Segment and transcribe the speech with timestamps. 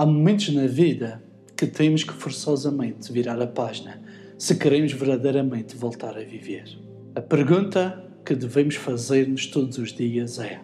[0.00, 1.22] Há momentos na vida
[1.54, 4.00] que temos que forçosamente virar a página
[4.38, 6.64] se queremos verdadeiramente voltar a viver.
[7.14, 10.58] A pergunta que devemos fazer-nos todos os dias é: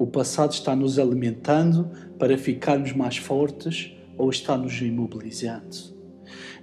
[0.00, 5.76] o passado está nos alimentando para ficarmos mais fortes ou está nos imobilizando?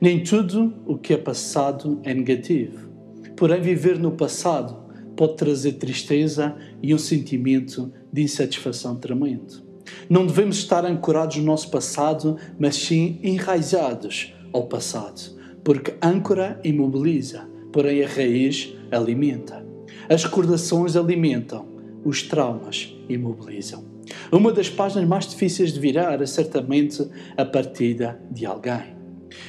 [0.01, 2.89] Nem tudo o que é passado é negativo.
[3.37, 4.75] Porém, viver no passado
[5.15, 9.68] pode trazer tristeza e um sentimento de insatisfação tremendo.
[10.09, 15.21] Não devemos estar ancorados no nosso passado, mas sim enraizados ao passado,
[15.63, 19.65] porque âncora imobiliza, porém a raiz alimenta.
[20.09, 21.67] As recordações alimentam,
[22.03, 23.83] os traumas imobilizam.
[24.31, 28.97] Uma das páginas mais difíceis de virar é certamente a partida de alguém.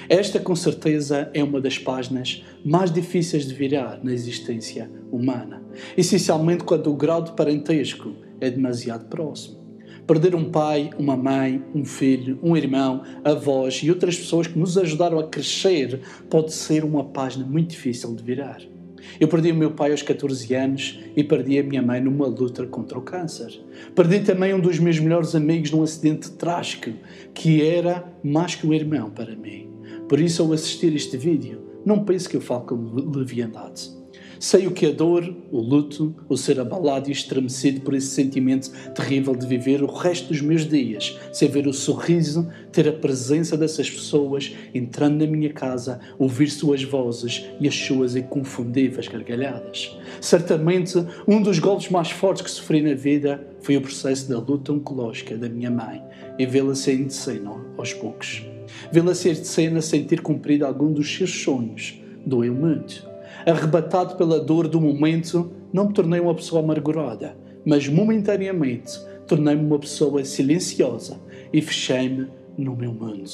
[0.08, 5.62] Esta, com certeza, é uma das páginas mais difíceis de virar na existência humana,
[5.96, 9.59] essencialmente quando o grau de parentesco é demasiado próximo.
[10.10, 14.76] Perder um pai, uma mãe, um filho, um irmão, avós e outras pessoas que nos
[14.76, 18.60] ajudaram a crescer pode ser uma página muito difícil de virar.
[19.20, 22.66] Eu perdi o meu pai aos 14 anos e perdi a minha mãe numa luta
[22.66, 23.52] contra o câncer.
[23.94, 26.90] Perdi também um dos meus melhores amigos num acidente trágico,
[27.32, 29.70] que era mais que um irmão para mim.
[30.08, 32.74] Por isso, ao assistir este vídeo, não pense que eu falo com
[33.16, 33.99] leviandade.
[34.42, 38.70] Sei o que é dor, o luto, o ser abalado e estremecido por esse sentimento
[38.94, 43.54] terrível de viver o resto dos meus dias sem ver o sorriso, ter a presença
[43.54, 49.94] dessas pessoas entrando na minha casa, ouvir suas vozes e as suas inconfundíveis gargalhadas.
[50.22, 50.96] Certamente,
[51.28, 55.36] um dos golpes mais fortes que sofri na vida foi o processo da luta oncológica
[55.36, 56.02] da minha mãe
[56.38, 58.42] e vê-la sair de cena aos poucos.
[58.90, 63.09] Vê-la sair de cena sem ter cumprido algum dos seus sonhos doeu muito
[63.46, 69.78] arrebatado pela dor do momento, não me tornei uma pessoa amargurada, mas momentaneamente tornei-me uma
[69.78, 71.20] pessoa silenciosa
[71.52, 72.28] e fechei-me
[72.58, 73.30] no meu mundo.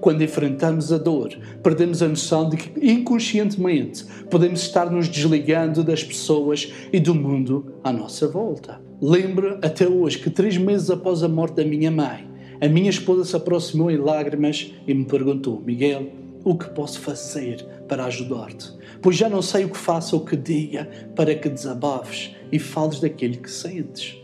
[0.00, 6.02] Quando enfrentamos a dor, perdemos a noção de que inconscientemente podemos estar nos desligando das
[6.02, 8.80] pessoas e do mundo à nossa volta.
[9.00, 12.28] Lembro até hoje que três meses após a morte da minha mãe,
[12.60, 16.06] a minha esposa se aproximou em lágrimas e me perguntou: Miguel,
[16.44, 18.72] o que posso fazer para ajudar-te?
[19.02, 23.00] Pois já não sei o que faço ou que diga para que desabafes e fales
[23.00, 24.19] daquilo que sentes.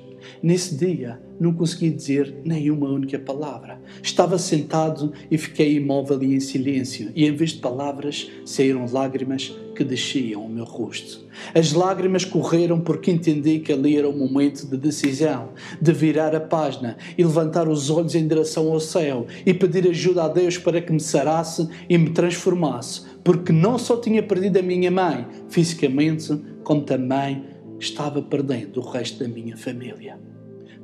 [0.46, 3.80] Nesse dia, não consegui dizer nenhuma única palavra.
[4.00, 9.52] Estava sentado e fiquei imóvel e em silêncio, e em vez de palavras, saíram lágrimas
[9.74, 11.26] que desciam ao meu rosto.
[11.52, 15.48] As lágrimas correram porque entendi que ali era o momento de decisão,
[15.82, 20.26] de virar a página e levantar os olhos em direção ao céu e pedir ajuda
[20.26, 24.62] a Deus para que me sarasse e me transformasse, porque não só tinha perdido a
[24.62, 27.42] minha mãe fisicamente, como também
[27.80, 30.16] estava perdendo o resto da minha família.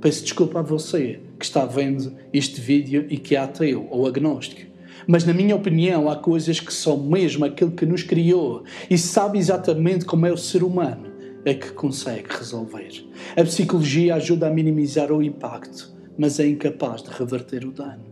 [0.02, 4.68] Peço desculpa a você que está vendo este vídeo e que é ateu ou agnóstico.
[5.06, 9.38] Mas, na minha opinião, há coisas que só mesmo aquele que nos criou e sabe
[9.38, 11.06] exatamente como é o ser humano
[11.44, 13.04] é que consegue resolver.
[13.36, 18.11] A psicologia ajuda a minimizar o impacto, mas é incapaz de reverter o dano.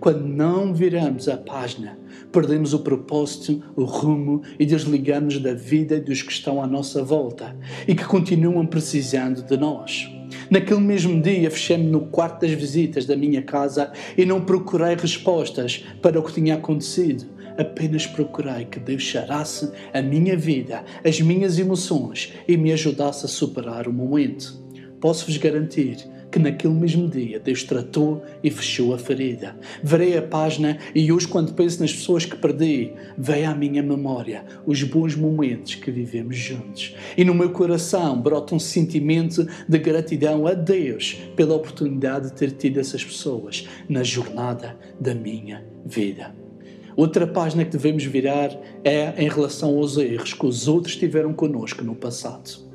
[0.00, 1.98] Quando não viramos a página,
[2.32, 7.56] perdemos o propósito, o rumo e desligamos da vida dos que estão à nossa volta
[7.86, 10.10] e que continuam precisando de nós.
[10.50, 15.84] Naquele mesmo dia, fechei-me no quarto das visitas da minha casa e não procurei respostas
[16.02, 17.26] para o que tinha acontecido.
[17.58, 23.28] Apenas procurei que Deus charasse a minha vida, as minhas emoções e me ajudasse a
[23.28, 24.62] superar o momento.
[25.00, 25.96] Posso-vos garantir
[26.30, 29.56] que naquele mesmo dia Deus tratou e fechou a ferida.
[29.82, 34.44] Verei a página e hoje, quando penso nas pessoas que perdi, veio à minha memória
[34.66, 36.94] os bons momentos que vivemos juntos.
[37.16, 42.52] E no meu coração brota um sentimento de gratidão a Deus pela oportunidade de ter
[42.52, 46.34] tido essas pessoas na jornada da minha vida.
[46.96, 48.50] Outra página que devemos virar
[48.82, 52.67] é em relação aos erros que os outros tiveram conosco no passado.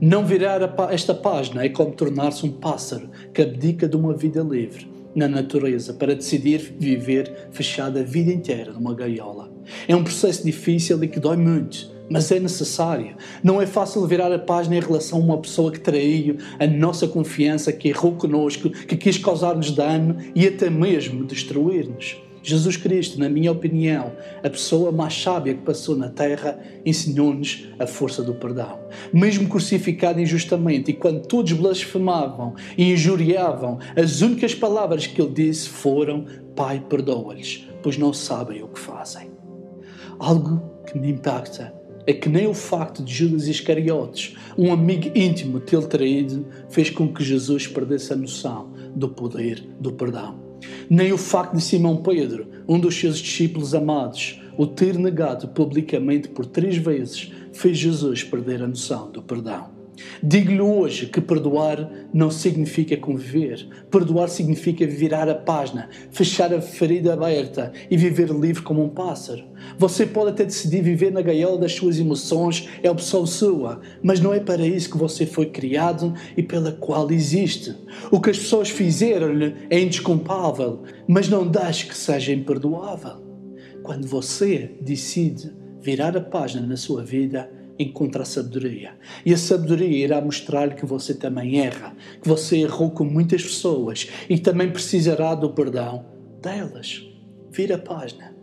[0.00, 4.90] Não virar esta página é como tornar-se um pássaro que abdica de uma vida livre
[5.14, 9.52] na natureza para decidir viver fechado a vida inteira numa gaiola.
[9.86, 13.14] É um processo difícil e que dói muito, mas é necessário.
[13.44, 17.06] Não é fácil virar a página em relação a uma pessoa que traiu a nossa
[17.06, 22.16] confiança, que errou conosco, que quis causar-nos dano e até mesmo destruir-nos.
[22.42, 27.86] Jesus Cristo, na minha opinião, a pessoa mais sábia que passou na terra, ensinou-nos a
[27.86, 28.78] força do perdão.
[29.12, 35.68] Mesmo crucificado injustamente e quando todos blasfemavam e injuriavam, as únicas palavras que ele disse
[35.68, 36.24] foram:
[36.56, 39.30] Pai, perdoa-lhes, pois não sabem o que fazem.
[40.18, 41.74] Algo que me impacta
[42.06, 47.12] é que nem o facto de Judas Iscariotes, um amigo íntimo, tê-lo traído, fez com
[47.12, 50.49] que Jesus perdesse a noção do poder do perdão.
[50.90, 56.28] Nem o facto de Simão Pedro, um dos seus discípulos amados, o ter negado publicamente
[56.28, 59.79] por três vezes, fez Jesus perder a noção do perdão.
[60.22, 63.66] Digo-lhe hoje que perdoar não significa conviver.
[63.90, 69.44] Perdoar significa virar a página, fechar a ferida aberta e viver livre como um pássaro.
[69.78, 74.32] Você pode até decidir viver na gaiola das suas emoções, é opção sua, mas não
[74.32, 77.74] é para isso que você foi criado e pela qual existe.
[78.10, 83.30] O que as pessoas fizeram-lhe é indesculpável, mas não deixe que seja imperdoável.
[83.82, 87.50] Quando você decide virar a página na sua vida,
[87.82, 88.92] encontra a sabedoria.
[89.24, 94.08] E a sabedoria irá mostrar-lhe que você também erra, que você errou com muitas pessoas
[94.28, 96.04] e também precisará do perdão
[96.42, 97.02] delas.
[97.50, 98.34] Vira a página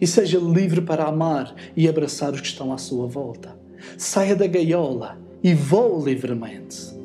[0.00, 3.56] e seja livre para amar e abraçar os que estão à sua volta.
[3.98, 7.01] Saia da gaiola e voe livremente.